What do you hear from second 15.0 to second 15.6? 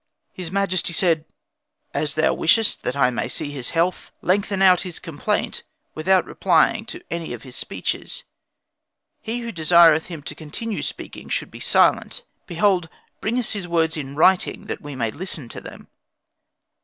listen